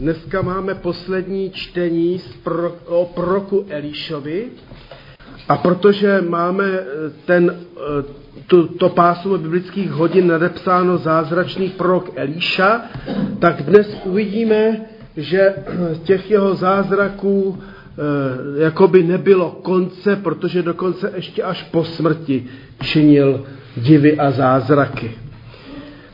[0.00, 4.44] Dneska máme poslední čtení z pro, o proroku Elišovi
[5.48, 6.84] a protože máme eh,
[7.24, 8.04] ten, eh,
[8.46, 12.82] tu, to pásmo biblických hodin nadepsáno zázračný prorok Elíša,
[13.38, 14.80] tak dnes uvidíme,
[15.16, 15.54] že
[16.04, 22.46] těch jeho zázraků e, jakoby nebylo konce, protože dokonce ještě až po smrti
[22.80, 23.44] činil
[23.76, 25.25] divy a zázraky.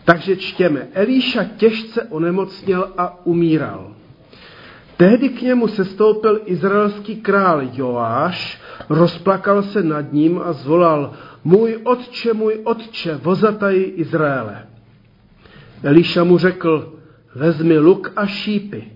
[0.04, 0.88] Takže čtěme.
[0.92, 3.94] Elíša těžce onemocněl a umíral.
[4.96, 11.12] Tehdy k němu sestoupil izraelský král Joáš, rozplakal se nad ním a zvolal,
[11.44, 14.66] můj otče, můj otče, vozataji Izraele.
[15.82, 16.92] Elíša mu řekl,
[17.34, 18.92] vezmi luk a šípy.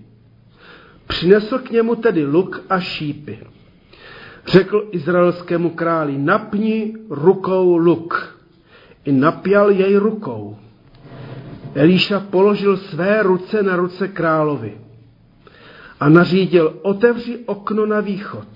[1.07, 3.39] Přinesl k němu tedy luk a šípy.
[4.47, 8.37] Řekl izraelskému králi, napni rukou luk.
[9.05, 10.57] I napjal jej rukou.
[11.77, 14.77] Elíša položil své ruce na ruce královi
[15.99, 18.47] a nařídil, otevři okno na východ.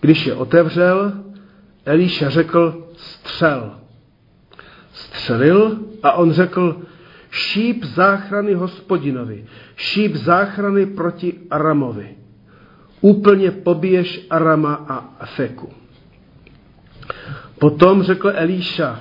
[0.00, 1.12] Když je otevřel,
[1.84, 3.72] Elíša řekl, střel.
[4.92, 6.82] Střelil a on řekl,
[7.30, 9.44] šíp záchrany hospodinovi,
[9.76, 12.16] šíp záchrany proti Aramovi.
[13.00, 15.68] Úplně pobiješ Arama a Afeku.
[17.58, 19.00] Potom řekl Elíša,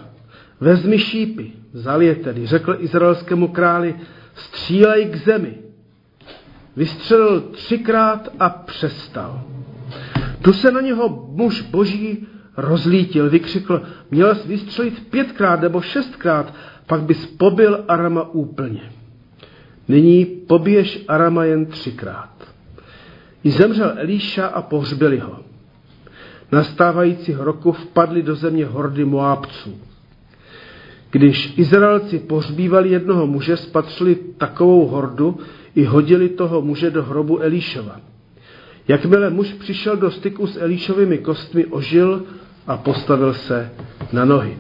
[0.60, 3.96] vezmi šípy, vzal je tedy, řekl izraelskému králi,
[4.36, 5.58] střílej k zemi.
[6.76, 9.42] Vystřelil třikrát a přestal.
[10.42, 16.54] Tu se na něho muž boží rozlítil, vykřikl, měl jsi vystřelit pětkrát nebo šestkrát,
[16.88, 18.92] pak bys pobil Arama úplně.
[19.88, 22.30] Nyní pobiješ Arama jen třikrát.
[23.44, 25.40] I zemřel Elíša a pohřbili ho.
[26.52, 29.80] Nastávajícího roku vpadli do země hordy Moábců.
[31.16, 35.38] Když Izraelci pohřbívali jednoho muže, spatřili takovou hordu
[35.76, 37.96] i hodili toho muže do hrobu Elíšova.
[38.88, 42.24] Jakmile muž přišel do styku s Elíšovými kostmi, ožil
[42.68, 43.72] a postavil se
[44.14, 44.58] na nohy.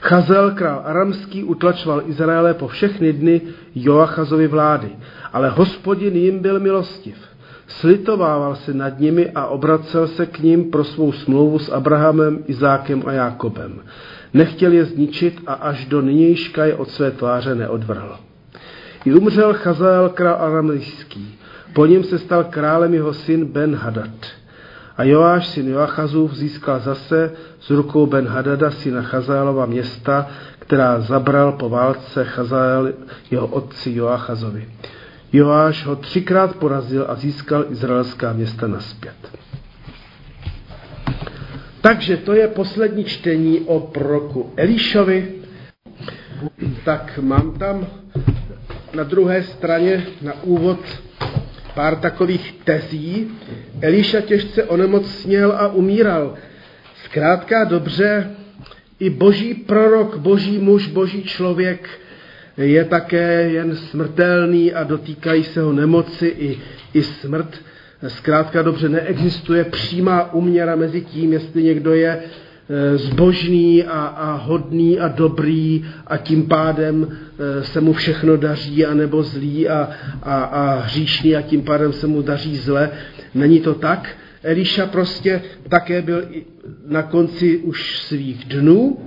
[0.00, 3.40] Chazel, král aramský, utlačoval Izraele po všechny dny
[3.74, 4.88] Joachazovy vlády,
[5.32, 7.16] ale hospodin jim byl milostiv.
[7.66, 13.02] Slitovával se nad nimi a obracel se k ním pro svou smlouvu s Abrahamem, Izákem
[13.06, 13.80] a Jákobem.
[14.36, 18.16] Nechtěl je zničit a až do nynějška je od své tváře neodvrhl.
[19.04, 21.38] I umřel Chazael král aramejský.
[21.72, 24.26] Po něm se stal králem jeho syn Ben Hadad.
[24.96, 30.26] A Joáš, syn Joachazův, získal zase z rukou Ben Hadada, syna Chazaelova města,
[30.58, 32.92] která zabral po válce Chazael
[33.30, 34.68] jeho otci Joachazovi.
[35.32, 39.16] Joáš ho třikrát porazil a získal izraelská města naspět.
[41.86, 45.28] Takže to je poslední čtení o proroku Elišovi.
[46.84, 47.86] Tak mám tam
[48.94, 50.78] na druhé straně na úvod
[51.74, 53.30] pár takových tezí.
[53.80, 56.34] Eliša těžce onemocněl a umíral.
[57.04, 58.30] Zkrátka dobře,
[59.00, 61.88] i boží prorok, boží muž, boží člověk
[62.56, 66.58] je také jen smrtelný a dotýkají se ho nemoci i,
[66.94, 67.62] i smrt.
[68.08, 75.00] Zkrátka dobře neexistuje přímá uměra mezi tím, jestli někdo je e, zbožný a, a hodný
[75.00, 77.08] a dobrý a tím pádem
[77.60, 79.90] e, se mu všechno daří, anebo zlý a,
[80.22, 82.90] a, a hříšný a tím pádem se mu daří zle.
[83.34, 84.08] Není to tak.
[84.42, 86.22] Eliša prostě také byl
[86.86, 88.98] na konci už svých dnů.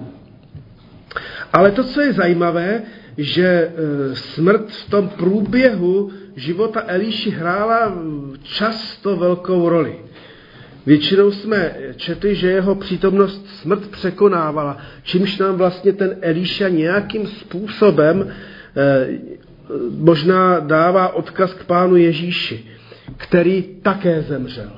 [1.54, 2.82] Ale to, co je zajímavé,
[3.18, 3.72] že e,
[4.16, 7.94] smrt v tom průběhu života Elíši hrála
[8.44, 9.96] často velkou roli.
[10.86, 18.28] Většinou jsme četli, že jeho přítomnost smrt překonávala, čímž nám vlastně ten Elíša nějakým způsobem
[18.78, 19.08] eh,
[19.98, 22.66] možná dává odkaz k pánu Ježíši,
[23.18, 24.72] který také zemřel.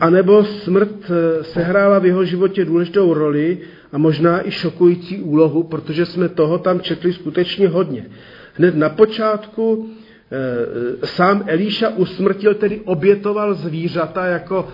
[0.00, 3.58] A nebo smrt eh, sehrála v jeho životě důležitou roli
[3.92, 8.06] a možná i šokující úlohu, protože jsme toho tam četli skutečně hodně.
[8.54, 9.90] Hned na počátku
[11.02, 14.68] e, sám Elíša usmrtil, tedy obětoval zvířata, jako,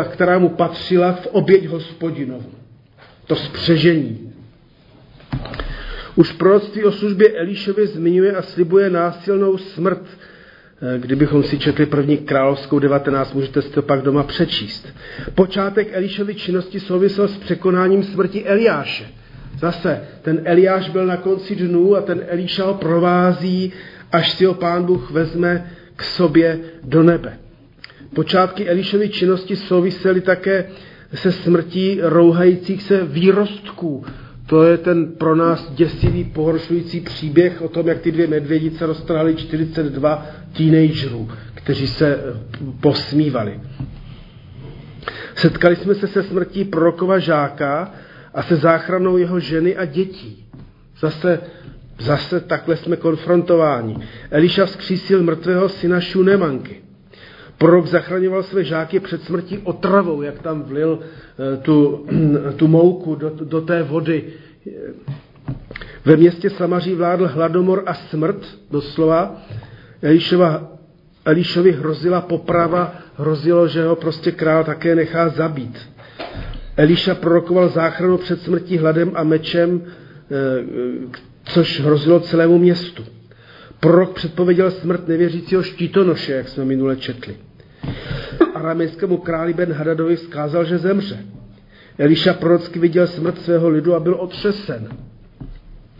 [0.00, 2.50] e, která mu patřila v oběť hospodinovu.
[3.26, 4.32] To spřežení.
[6.16, 10.02] Už proroctví o službě Elíšově zmiňuje a slibuje násilnou smrt.
[10.82, 14.88] E, kdybychom si četli první královskou 19, můžete si to pak doma přečíst.
[15.34, 19.06] Počátek Elíšovy činnosti souvisel s překonáním smrti Eliáše.
[19.64, 23.72] Zase, ten Eliáš byl na konci dnů a ten Elíša ho provází,
[24.12, 27.38] až si ho pán Bůh vezme k sobě do nebe.
[28.14, 30.64] Počátky Elišovy činnosti souvisely také
[31.14, 34.04] se smrtí rouhajících se výrostků
[34.46, 39.34] To je ten pro nás děsivý, pohoršující příběh o tom, jak ty dvě medvědice roztrhali
[39.34, 40.26] 42
[40.56, 42.18] teenagerů, kteří se
[42.80, 43.60] posmívali.
[45.34, 47.92] Setkali jsme se se smrtí prorokova žáka
[48.34, 50.46] a se záchranou jeho ženy a dětí.
[51.00, 51.40] Zase,
[51.98, 53.96] zase takhle jsme konfrontováni.
[54.30, 56.80] Eliša vzkřísil mrtvého syna Šunemanky.
[57.58, 62.06] Prorok zachraňoval své žáky před smrtí otravou, jak tam vlil eh, tu,
[62.56, 64.24] tu mouku do, do té vody.
[66.04, 69.42] Ve městě Samaří vládl hladomor a smrt, doslova.
[70.02, 70.72] Elišova,
[71.24, 75.93] Elišovi hrozila poprava, hrozilo, že ho prostě král také nechá zabít.
[76.76, 83.04] Eliša prorokoval záchranu před smrtí hladem a mečem, eh, což hrozilo celému městu.
[83.80, 87.36] Prorok předpověděl smrt nevěřícího štítonoše, jak jsme minule četli.
[88.54, 91.18] Aramejskému králi Ben Hadadovi vzkázal, že zemře.
[91.98, 94.88] Eliša prorocky viděl smrt svého lidu a byl otřesen,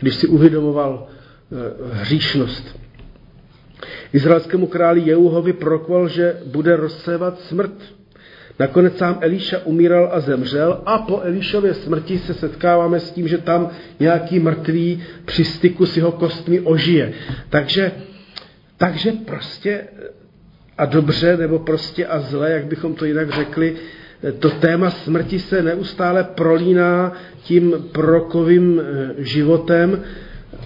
[0.01, 2.81] když si uvědomoval e, hříšnost.
[4.13, 7.73] Izraelskému králi Jehuhovi prorokoval, že bude rozsévat smrt.
[8.59, 13.39] Nakonec sám Eliša umíral a zemřel a po Elišově smrti se setkáváme s tím, že
[13.39, 13.71] tam
[14.01, 17.13] nějaký mrtvý při styku s jeho kostmi ožije.
[17.51, 17.93] Takže,
[18.77, 19.85] takže prostě
[20.79, 23.77] a dobře, nebo prostě a zle, jak bychom to jinak řekli,
[24.39, 27.13] to téma smrti se neustále prolíná
[27.43, 30.03] tím prorokovým eh, životem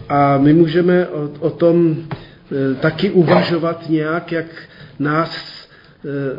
[0.08, 4.46] a my můžeme o, o tom eh, taky uvažovat nějak, jak
[4.98, 5.67] nás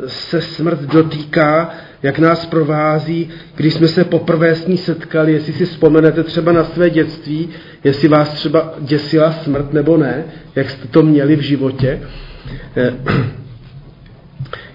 [0.06, 1.70] se smrt dotýká,
[2.02, 6.64] jak nás provází, když jsme se poprvé s ní setkali, jestli si vzpomenete třeba na
[6.64, 7.48] své dětství,
[7.84, 10.24] jestli vás třeba děsila smrt nebo ne,
[10.54, 12.02] jak jste to měli v životě.
[12.76, 12.94] Eh,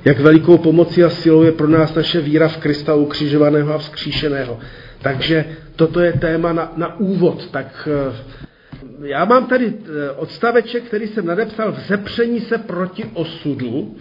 [0.05, 4.59] jak velikou pomocí a silou je pro nás naše víra v Krista ukřižovaného a vzkříšeného.
[5.01, 5.45] Takže
[5.75, 7.47] toto je téma na, na úvod.
[7.51, 8.15] Tak eh,
[9.03, 13.95] já mám tady eh, odstaveček, který jsem nadepsal v zepření se proti osudu.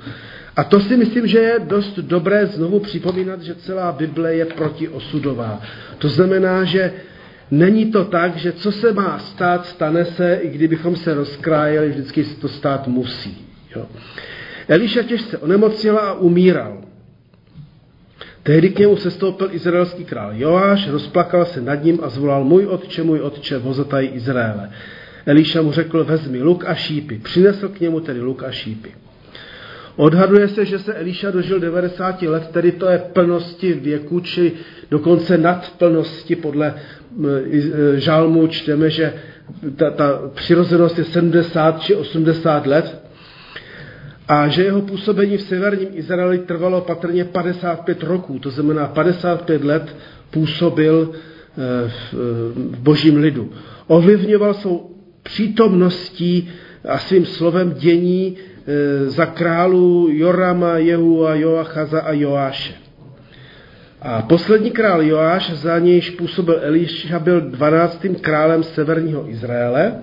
[0.56, 5.62] A to si myslím, že je dost dobré znovu připomínat, že celá Bible je protiosudová.
[5.98, 6.92] To znamená, že
[7.50, 12.24] není to tak, že co se má stát, stane se, i kdybychom se rozkrájeli, vždycky
[12.24, 13.46] to stát musí.
[13.76, 13.86] Jo.
[14.68, 16.82] Eliša těžce onemocněla a umíral.
[18.44, 23.02] Tehdy k němu sestoupil izraelský král Joáš, rozplakal se nad ním a zvolal můj otče,
[23.02, 24.70] můj otče, vozotaj Izraele.
[25.26, 27.18] Eliša mu řekl, vezmi luk a šípy.
[27.22, 28.90] Přinesl k němu tedy luk a šípy.
[29.96, 34.52] Odhaduje se, že se Eliša dožil 90 let, tedy to je plnosti věku, či
[34.90, 36.36] dokonce nad plnosti.
[36.36, 39.12] Podle e, žálmu čteme, že
[39.76, 43.03] ta, ta přirozenost je 70 či 80 let
[44.28, 49.96] a že jeho působení v severním Izraeli trvalo patrně 55 roků, to znamená 55 let
[50.30, 51.90] působil e,
[52.72, 53.52] v božím lidu.
[53.86, 54.90] Ovlivňoval svou
[55.22, 56.50] přítomností
[56.88, 58.36] a svým slovem dění
[58.66, 62.74] E, za králu Jorama, Jehu a Joachaza a Joáše.
[64.02, 68.06] A poslední král Joáš, za nějž působil Eliša, byl 12.
[68.20, 69.94] králem severního Izraele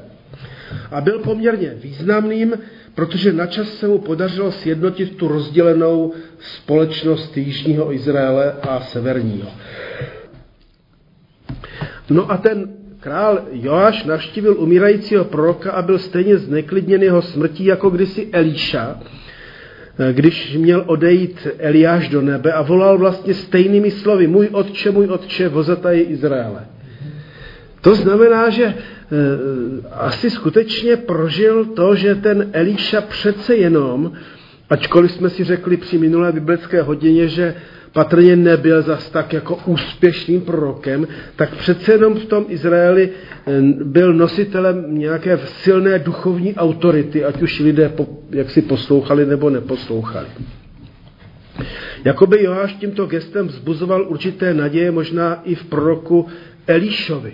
[0.92, 2.54] a byl poměrně významným,
[2.96, 9.50] protože načas se mu podařilo sjednotit tu rozdělenou společnost jižního Izraele a severního.
[12.10, 12.70] No a ten
[13.00, 19.00] Král Joáš navštívil umírajícího proroka a byl stejně zneklidněn jeho smrtí jako kdysi Elíša,
[20.12, 25.50] když měl odejít Eliáš do nebe a volal vlastně stejnými slovy, můj otče, můj otče,
[25.50, 26.66] vozataj Izraele.
[27.82, 28.76] To znamená, že e,
[29.92, 34.12] asi skutečně prožil to, že ten Elíša přece jenom,
[34.70, 37.56] ačkoliv jsme si řekli při minulé biblické hodině, že
[37.94, 44.14] patrně nebyl zas tak jako úspěšným prorokem, tak přece jenom v tom Izraeli eh, byl
[44.14, 47.92] nositelem nějaké silné duchovní autority, ať už lidé
[48.30, 50.28] jak si poslouchali nebo neposlouchali.
[52.06, 56.28] Jakoby Joáš tímto gestem vzbuzoval určité naděje možná i v proroku
[56.68, 57.34] Elišovi.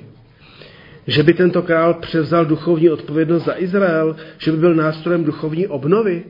[1.08, 6.24] Že by tento král převzal duchovní odpovědnost za Izrael, že by byl nástrojem duchovní obnovy,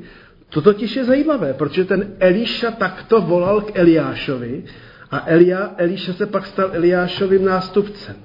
[0.49, 4.63] to totiž je zajímavé, protože ten Eliša takto volal k Eliášovi
[5.11, 8.15] a Elia, Eliša se pak stal Eliášovým nástupcem.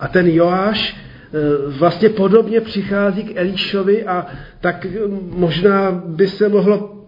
[0.00, 0.96] A ten Joáš e,
[1.68, 4.26] vlastně podobně přichází k Elišovi a
[4.60, 4.86] tak
[5.30, 7.04] možná by se mohlo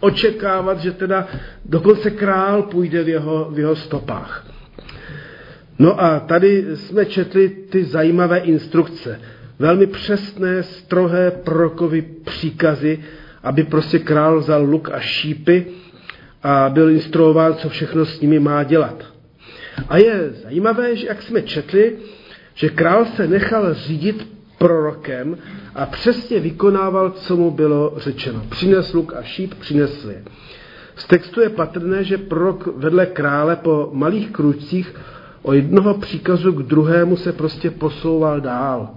[0.00, 1.26] očekávat, že teda
[1.64, 4.49] dokonce král půjde v jeho, v jeho stopách.
[5.80, 9.20] No a tady jsme četli ty zajímavé instrukce.
[9.58, 12.98] Velmi přesné, strohé prorokovy příkazy,
[13.42, 15.66] aby prostě král vzal luk a šípy
[16.42, 19.04] a byl instruován, co všechno s nimi má dělat.
[19.88, 21.96] A je zajímavé, že jak jsme četli,
[22.54, 25.38] že král se nechal řídit prorokem
[25.74, 28.42] a přesně vykonával, co mu bylo řečeno.
[28.48, 30.24] Přines luk a šíp, přinesl je.
[30.96, 34.94] Z textu je patrné, že prorok vedle krále po malých kručcích
[35.42, 38.90] o jednoho příkazu k druhému se prostě posouval dál.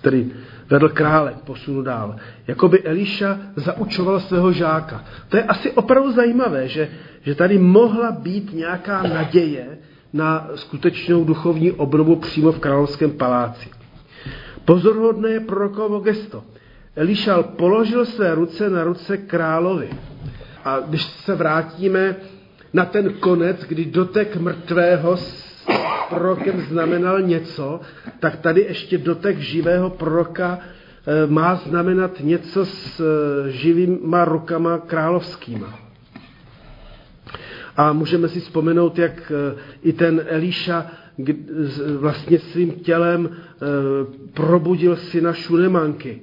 [0.00, 0.30] Tedy
[0.70, 2.16] vedl krále posunu dál.
[2.46, 5.04] Jakoby Eliša zaučoval svého žáka.
[5.28, 6.88] To je asi opravdu zajímavé, že,
[7.22, 9.78] že tady mohla být nějaká naděje
[10.12, 13.68] na skutečnou duchovní obnovu přímo v královském paláci.
[14.64, 16.44] Pozorhodné je prorokovo gesto.
[16.96, 19.90] Elišal položil své ruce na ruce královi.
[20.64, 22.16] A když se vrátíme
[22.72, 25.52] na ten konec, kdy dotek mrtvého s
[26.08, 27.80] prorokem znamenal něco,
[28.20, 35.78] tak tady ještě dotek živého proroka eh, má znamenat něco s eh, živýma rukama královskýma.
[37.76, 40.86] A můžeme si vzpomenout, jak eh, i ten Elíša
[41.98, 43.36] vlastně svým tělem
[44.34, 46.20] probudil syna Šunemanky.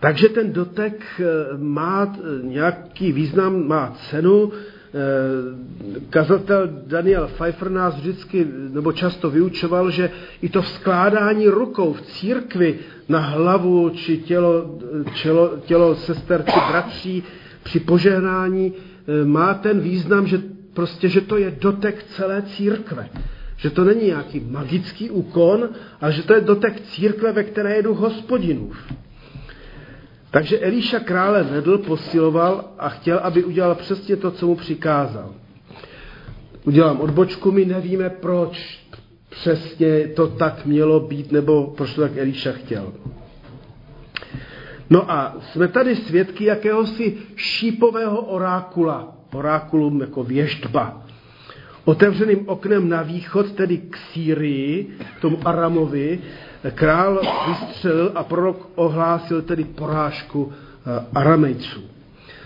[0.00, 1.24] Takže ten dotek eh,
[1.56, 4.52] má eh, nějaký význam, má cenu.
[4.52, 4.98] Eh,
[6.10, 10.10] kazatel Daniel Pfeiffer nás vždycky nebo často vyučoval, že
[10.42, 14.78] i to vzkládání rukou v církvi na hlavu či tělo,
[15.22, 17.22] tělo, tělo sester či bratří
[17.62, 18.72] při požehnání
[19.24, 20.42] má ten význam, že
[20.74, 23.08] prostě, že to je dotek celé církve.
[23.56, 25.68] Že to není nějaký magický úkon,
[26.00, 28.76] ale že to je dotek církve, ve které je duch hospodinův.
[30.36, 35.34] Takže Elíša krále vedl, posiloval a chtěl, aby udělal přesně to, co mu přikázal.
[36.64, 38.80] Udělám odbočku, my nevíme, proč
[39.28, 42.92] přesně to tak mělo být, nebo proč to tak Elíša chtěl.
[44.90, 51.05] No a jsme tady svědky jakéhosi šípového orákula, orákulum jako věždba.
[51.86, 56.18] Otevřeným oknem na východ, tedy k Sýrii, k tomu Aramovi,
[56.74, 61.80] král vystřelil a prorok ohlásil tedy porážku eh, Aramejců.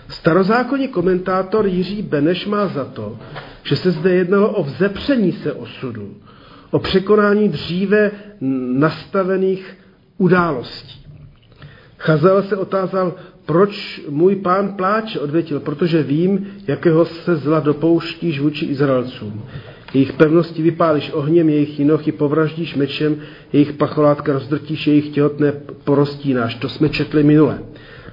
[0.09, 3.17] Starozákonní komentátor Jiří Beneš má za to,
[3.63, 6.15] že se zde jednalo o vzepření se osudu,
[6.71, 8.11] o překonání dříve
[8.77, 9.77] nastavených
[10.17, 11.01] událostí.
[11.97, 13.13] Chazel se otázal,
[13.45, 19.43] proč můj pán pláče, odvětil, protože vím, jakého se zla dopouštíš vůči Izraelcům.
[19.93, 23.15] Jejich pevnosti vypálíš ohněm, jejich jinochy povraždíš mečem,
[23.53, 26.55] jejich pacholátka rozdrtíš, jejich těhotné porostínáš.
[26.55, 27.59] To jsme četli minule.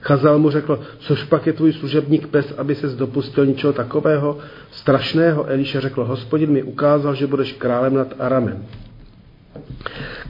[0.01, 4.39] Chazal mu řekl, což pak je tvůj služebník pes, aby se dopustil ničeho takového
[4.71, 5.47] strašného.
[5.47, 8.65] Eliše řekl, hospodin mi ukázal, že budeš králem nad Aramem.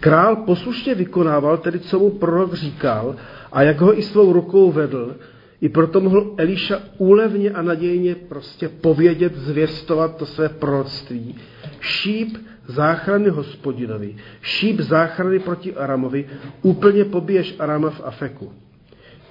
[0.00, 3.16] Král poslušně vykonával tedy, co mu prorok říkal
[3.52, 5.16] a jak ho i svou rukou vedl,
[5.60, 11.36] i proto mohl Eliša úlevně a nadějně prostě povědět, zvěstovat to své proroctví.
[11.80, 16.28] Šíp záchrany hospodinovi, šíp záchrany proti Aramovi,
[16.62, 18.52] úplně pobiješ Arama v Afeku.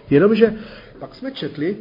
[0.09, 0.53] Jenomže
[0.99, 1.77] pak jsme četli,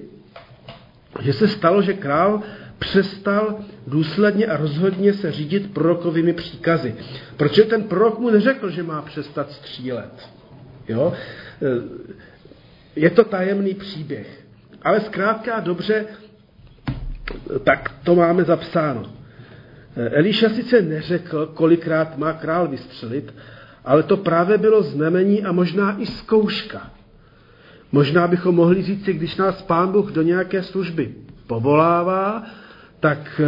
[1.21, 2.43] že se stalo, že král
[2.78, 6.95] přestal důsledně a rozhodně se řídit prorokovými příkazy.
[7.37, 10.28] Protože ten prorok mu neřekl, že má přestat střílet.
[10.88, 11.12] Jo?
[12.97, 14.45] Je to tajemný příběh.
[14.83, 16.06] Ale zkrátka dobře,
[17.64, 19.02] tak to máme zapsáno.
[19.97, 23.35] Eliša sice neřekl, kolikrát má král vystřelit,
[23.85, 26.90] ale to právě bylo znamení a možná i zkouška.
[27.92, 31.14] Možná bychom mohli říct, když nás pán Bůh do nějaké služby
[31.47, 32.45] povolává,
[33.00, 33.41] tak,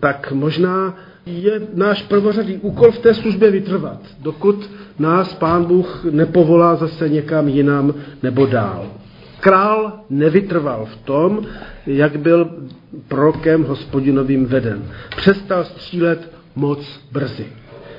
[0.00, 6.76] tak možná je náš prvořadý úkol v té službě vytrvat, dokud nás pán Bůh nepovolá
[6.76, 8.86] zase někam jinam nebo dál.
[9.40, 11.46] Král nevytrval v tom,
[11.86, 12.50] jak byl
[13.08, 14.84] prorokem hospodinovým veden.
[15.16, 17.46] Přestal střílet moc brzy.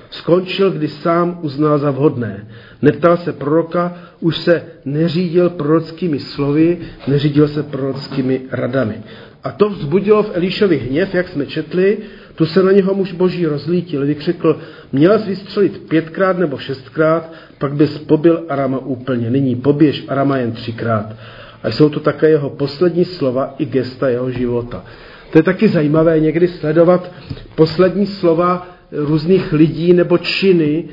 [0.09, 2.47] Skončil, když sám uznal za vhodné.
[2.81, 9.03] Neptal se proroka, už se neřídil prorockými slovy, neřídil se prorockými radami.
[9.43, 11.97] A to vzbudilo v Elišovi hněv, jak jsme četli,
[12.35, 14.59] tu se na něho muž boží rozlítil, vykřikl,
[14.91, 19.29] měl jsi vystřelit pětkrát nebo šestkrát, pak bys pobil Arama úplně.
[19.29, 21.15] Nyní poběž Arama jen třikrát.
[21.63, 24.83] A jsou to také jeho poslední slova i gesta jeho života.
[25.31, 27.11] To je taky zajímavé někdy sledovat
[27.55, 30.86] poslední slova různých lidí nebo činy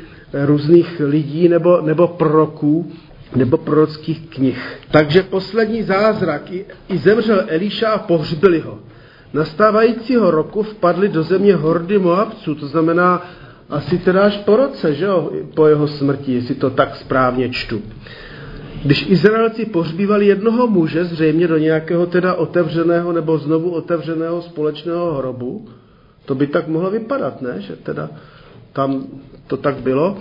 [0.45, 2.93] různých lidí nebo, nebo proroků
[3.37, 4.79] nebo prorockých knih.
[4.91, 8.79] Takže poslední zázrak, i, i zemřel Elíša a pohřbili ho.
[9.33, 13.27] Nastávajícího roku vpadly do země hordy Moabců, to znamená
[13.71, 17.83] asi teda až po roce, že jo, po jeho smrti, jestli to tak správně čtu.
[18.85, 25.67] Když Izraelci pohřbívali jednoho muže, zřejmě do nějakého teda otevřeného nebo znovu otevřeného společného hrobu,
[26.25, 27.61] To by tak mohlo vypadat, ne?
[27.61, 28.11] Že teda
[28.73, 29.07] tam
[29.47, 30.19] to tak bylo.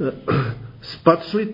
[0.82, 1.48] Spatřili,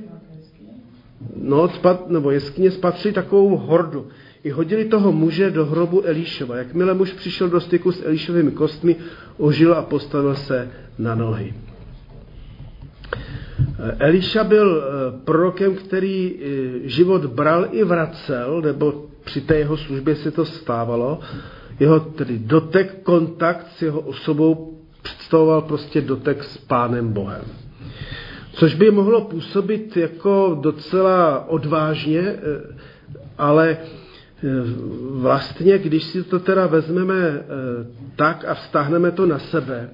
[1.36, 4.08] no, spat, nebo jeskyně spatřili takovou hordu.
[4.44, 6.56] I hodili toho muže do hrobu Elíšova.
[6.56, 8.96] Jakmile muž přišel do styku s Elíšovými kostmi,
[9.36, 11.54] ožil a postavil se na nohy.
[13.98, 20.16] Eliša byl eh, prorokem, který eh, život bral i vracel, nebo při té jeho službě
[20.16, 21.20] se to stávalo.
[21.80, 27.44] Jeho tedy dotek, kontakt s jeho osobou představoval prostě dotek s Pánem Bohem.
[28.52, 32.38] Což by mohlo působit jako docela odvážně, eh,
[33.38, 33.76] ale
[35.10, 37.42] vlastně, když si to teda vezmeme
[38.16, 39.88] tak a vztáhneme to na sebe,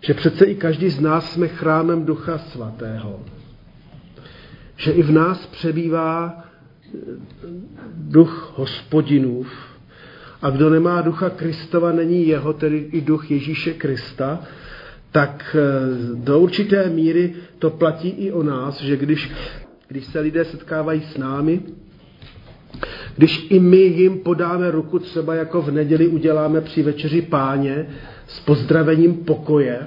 [0.00, 3.20] že přece i každý z nás jsme chrámem Ducha Svatého.
[4.76, 6.98] Že i v nás přebývá eh,
[7.94, 9.73] duch hospodinův.
[10.44, 14.40] A kdo nemá ducha Kristova, není jeho, tedy i duch Ježíše Krista,
[15.12, 19.30] tak eh, do určité míry to platí i o nás, že když,
[19.88, 21.60] když se lidé setkávají s námi,
[23.16, 27.86] když i my jim podáme ruku, třeba jako v neděli uděláme při večeři páně,
[28.26, 29.86] s pozdravením pokoje,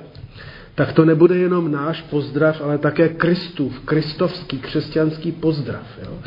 [0.76, 5.88] tak to nebude jenom náš pozdrav, ale také Kristův, kristovský, křesťanský pozdrav.
[6.04, 6.18] Jo?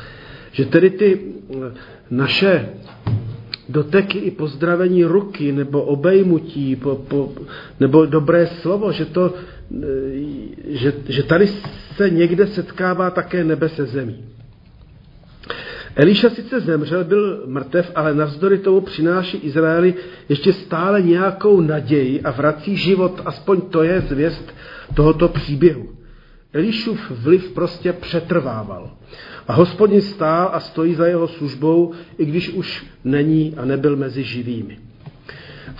[0.52, 1.72] Že tedy ty eh,
[2.10, 2.68] naše
[3.70, 7.32] doteky i pozdravení ruky, nebo obejmutí, po, po,
[7.80, 9.86] nebo dobré slovo, že, to, eh,
[10.66, 11.46] že, že tady
[11.96, 14.24] se někde setkává také nebe se zemí.
[15.96, 19.94] Eliša sice zemřel, byl mrtev, ale navzdory tomu přináší Izraeli
[20.28, 24.54] ještě stále nějakou naději a vrací život, aspoň to je zvěst
[24.94, 25.99] tohoto příběhu.
[26.52, 28.90] Elišův vliv prostě přetrvával.
[29.48, 34.22] A hospodin stál a stojí za jeho službou, i když už není a nebyl mezi
[34.22, 34.78] živými.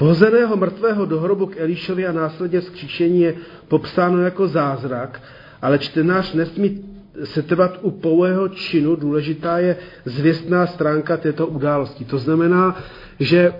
[0.01, 3.35] Vhozeného mrtvého do hrobu k Elišovi a následně skříšení je
[3.69, 5.23] popsáno jako zázrak,
[5.63, 6.85] ale čtenář nesmí
[7.25, 12.05] se trvat u pouhého činu, důležitá je zvěstná stránka této události.
[12.05, 12.79] To znamená,
[13.21, 13.55] že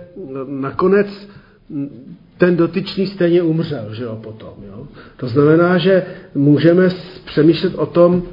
[0.47, 1.27] nakonec
[2.37, 4.53] ten dotyčný stejně umřel, že jo, potom.
[4.67, 4.87] Jo?
[5.17, 6.05] To znamená, že
[6.35, 6.89] můžeme
[7.25, 8.23] přemýšlet o tom,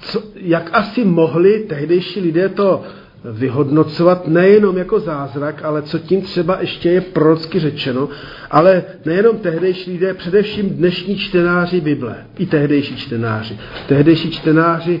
[0.00, 2.82] co, jak asi mohli tehdejší lidé to
[3.24, 8.08] vyhodnocovat nejenom jako zázrak, ale co tím třeba ještě je prorocky řečeno,
[8.50, 13.58] ale nejenom tehdejší lidé, především dnešní čtenáři Bible, i tehdejší čtenáři.
[13.88, 15.00] Tehdejší čtenáři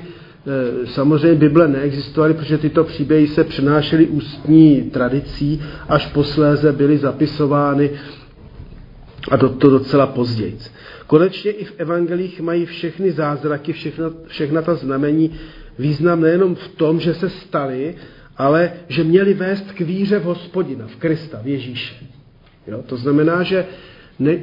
[0.84, 7.90] samozřejmě Bible neexistovaly, protože tyto příběhy se přenášely ústní tradicí, až posléze byly zapisovány
[9.30, 10.58] a to, to docela později.
[11.06, 15.30] Konečně i v evangelích mají všechny zázraky, všechna, všechna ta znamení
[15.78, 17.94] význam nejenom v tom, že se stali,
[18.36, 21.94] ale že měli vést k víře v hospodina, v Krista, v Ježíše.
[22.66, 22.82] Jo?
[22.86, 23.66] To znamená, že,
[24.18, 24.38] ne,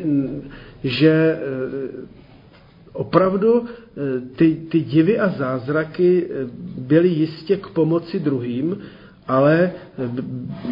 [0.83, 2.17] že eh,
[2.97, 4.01] opravdu eh,
[4.35, 6.45] ty, ty divy a zázraky eh,
[6.77, 8.77] byly jistě k pomoci druhým,
[9.27, 9.71] ale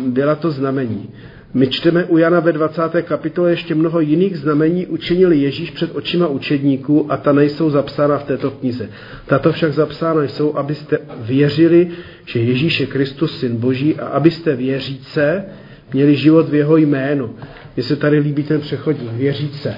[0.08, 1.10] byla to znamení.
[1.56, 2.82] My čteme u Jana ve 20.
[3.02, 8.24] kapitole ještě mnoho jiných znamení učinil Ježíš před očima učedníků a ta nejsou zapsána v
[8.24, 8.90] této knize.
[9.26, 11.88] Tato však zapsána jsou, abyste věřili,
[12.26, 15.46] že Ježíš je Kristus, Syn Boží a abyste věříce
[15.94, 17.36] měli život v jeho jménu.
[17.76, 19.76] Mně se tady líbí ten přechodní, věříce.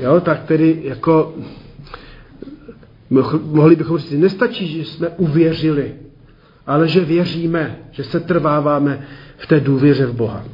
[0.00, 1.34] Jo, tak tedy jako
[3.42, 5.94] mohli bychom říct, nestačí, že jsme uvěřili,
[6.66, 10.44] ale že věříme, že se trváváme v té důvěře v Boha.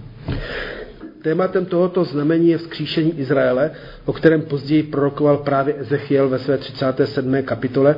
[1.23, 3.71] Tématem tohoto znamení je vzkříšení Izraele,
[4.05, 7.43] o kterém později prorokoval právě Ezechiel ve své 37.
[7.43, 7.97] kapitole,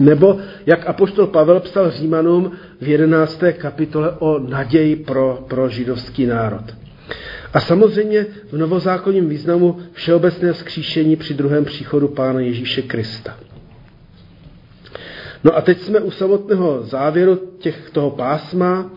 [0.00, 3.42] nebo jak apoštol Pavel psal Římanům v 11.
[3.58, 6.64] kapitole o naději pro, pro židovský národ.
[7.56, 13.36] A samozřejmě v novozákonním významu všeobecné vzkříšení při druhém příchodu Pána Ježíše Krista.
[15.44, 18.90] No a teď jsme u samotného závěru těch, toho pásma,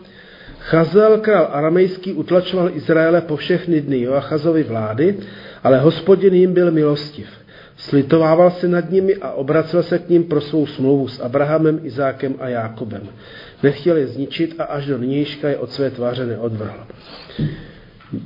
[0.58, 5.16] Chazel, král aramejský, utlačoval Izraele po všechny dny Joachazovy vlády,
[5.62, 7.28] ale hospodin jim byl milostiv.
[7.76, 12.34] Slitovával se nad nimi a obracel se k ním pro svou smlouvu s Abrahamem, Izákem
[12.38, 13.02] a Jákobem.
[13.62, 16.86] Nechtěl je zničit a až do nynějška je od své tváře neodvrhl.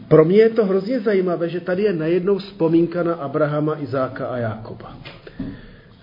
[0.08, 4.36] Pro mě je to hrozně zajímavé, že tady je najednou vzpomínka na Abrahama, Izáka a
[4.36, 4.96] Jákoba.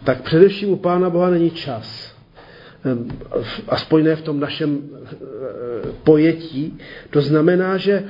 [0.04, 2.12] Tak především u Pána Boha není čas
[2.84, 3.08] Ehm,
[3.70, 5.18] aspoň ne v tom našem eh,
[6.04, 6.78] pojetí.
[7.10, 8.04] To znamená, že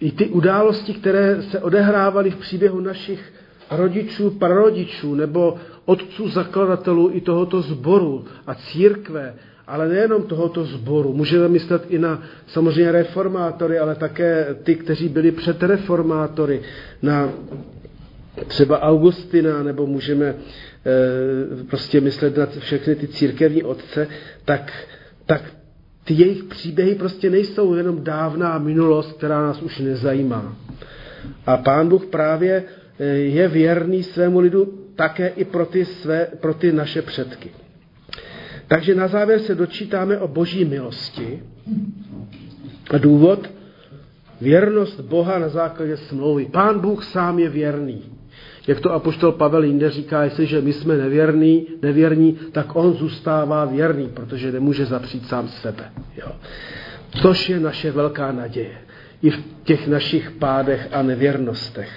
[0.00, 3.32] i ty události, které se odehrávaly v příběhu našich
[3.70, 9.34] rodičů, prarodičů nebo otců zakladatelů i tohoto sboru a církve
[9.66, 11.12] ale nejenom tohoto sboru.
[11.12, 16.62] Můžeme myslet i na samozřejmě reformátory, ale také ty, kteří byli před reformátory,
[17.02, 17.32] na
[18.46, 20.34] třeba Augustina, nebo můžeme e,
[21.70, 24.08] prostě myslet na všechny ty církevní otce,
[24.44, 24.72] tak,
[25.26, 25.42] tak
[26.04, 30.56] ty jejich příběhy prostě nejsou jenom dávná minulost, která nás už nezajímá.
[31.46, 32.64] A pán Bůh právě
[32.98, 37.50] e, je věrný svému lidu také i pro ty, své, pro ty naše předky.
[38.74, 41.42] Takže na závěr se dočítáme o boží milosti.
[42.90, 43.50] A důvod?
[44.40, 46.44] Věrnost Boha na základě smlouvy.
[46.44, 48.02] Pán Bůh sám je věrný.
[48.66, 54.08] Jak to apoštol Pavel jinde říká, jestliže my jsme nevěrní, nevěrní, tak on zůstává věrný,
[54.08, 55.92] protože nemůže zapřít sám sebe.
[56.16, 56.32] Jo.
[57.22, 58.78] Což je naše velká naděje.
[59.22, 61.90] I v těch našich pádech a nevěrnostech.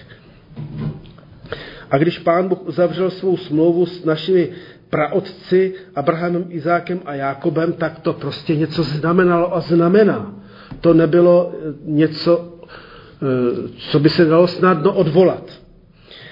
[1.91, 4.49] A když pán Bůh uzavřel svou smlouvu s našimi
[4.89, 10.35] praotci Abrahamem, Izákem a Jákobem, tak to prostě něco znamenalo a znamená.
[10.81, 12.59] To nebylo eh, něco,
[13.21, 15.67] eh, co by se dalo snadno odvolat.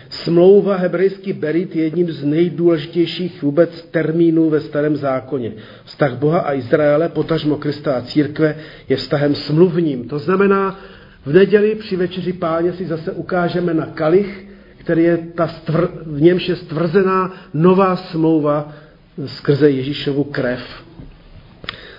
[0.10, 5.52] Smlouva hebrejský berit je jedním z nejdůležitějších vůbec termínů ve starém zákoně.
[5.84, 8.56] Vztah Boha a Izraele, potažmo Krista a církve,
[8.90, 10.08] je vztahem smluvním.
[10.08, 10.80] To znamená,
[11.26, 14.46] v neděli při večeři páně si zase ukážeme na kalich,
[14.86, 18.74] který je ta stvr, v němž je stvrzená nová smlouva
[19.26, 20.62] skrze Ježíšovu krev.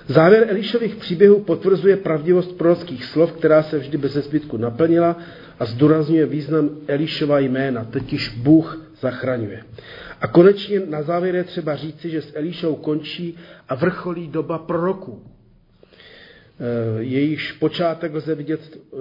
[0.07, 5.16] Závěr Elišových příběhů potvrzuje pravdivost prorockých slov, která se vždy bez zbytku naplnila
[5.59, 9.62] a zdůrazňuje význam Elišova jména, totiž Bůh zachraňuje.
[10.20, 13.37] A konečně na závěr je třeba říci, že s Elišou končí
[13.68, 15.22] a vrcholí doba proroků.
[15.22, 18.96] Eh, jejíž počátek lze vidět eh,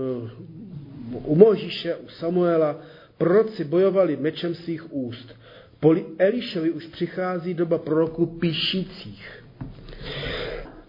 [1.13, 2.79] u Možíše, u Samuela,
[3.17, 5.35] Proroci bojovali mečem svých úst.
[5.79, 9.43] Po Elišovi už přichází doba proroků píšících,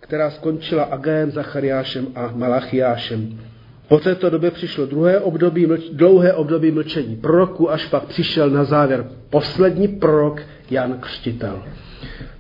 [0.01, 3.41] která skončila Agajem, Zachariášem a Malachiášem.
[3.89, 9.07] Po této době přišlo druhé období, dlouhé období mlčení proroku, až pak přišel na závěr
[9.31, 11.63] poslední prorok Jan Křtitel.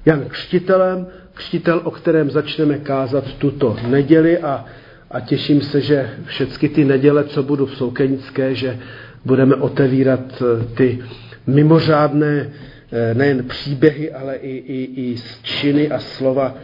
[0.06, 4.64] Jan Křtitelem, křtitel, o kterém začneme kázat tuto neděli a,
[5.10, 8.78] a těším se, že všechny ty neděle, co budu v Soukenické, že
[9.26, 10.98] budeme otevírat eh, ty
[11.46, 12.50] mimořádné
[12.92, 16.54] eh, nejen příběhy, ale i, i, i činy a slova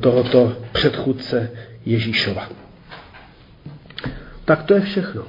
[0.00, 1.50] tohoto předchůdce
[1.86, 2.48] Ježíšova.
[4.44, 5.22] Tak to je všechno.